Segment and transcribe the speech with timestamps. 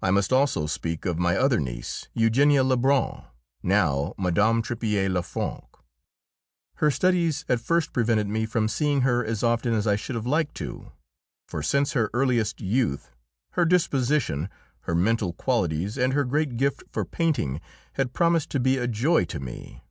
[0.00, 3.24] I must also speak of my other niece, Eugenia Lebrun,
[3.64, 4.62] now Mme.
[4.62, 5.64] Tripier Le Franc.
[6.76, 10.24] Her studies at first prevented me from seeing her as often as I should have
[10.24, 10.92] liked to,
[11.48, 13.16] for since her earliest youth
[13.54, 14.48] her disposition,
[14.82, 17.60] her mental qualities, and her great gift for painting
[17.94, 19.82] had promised to be a joy to me.